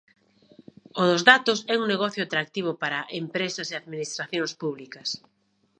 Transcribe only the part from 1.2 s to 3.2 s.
datos é un negocio atractivo para